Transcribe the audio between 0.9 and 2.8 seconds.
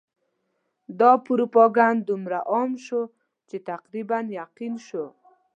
دا پروپاګند دومره عام